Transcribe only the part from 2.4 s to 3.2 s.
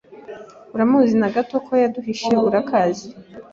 urakazi?